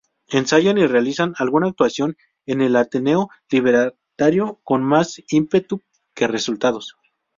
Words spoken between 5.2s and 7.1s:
ímpetu que resultados.